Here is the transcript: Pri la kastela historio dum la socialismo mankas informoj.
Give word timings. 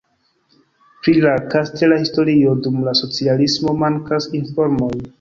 Pri 1.03 1.13
la 1.25 1.33
kastela 1.51 2.01
historio 2.05 2.57
dum 2.65 2.83
la 2.91 2.97
socialismo 3.03 3.79
mankas 3.87 4.33
informoj. 4.45 4.95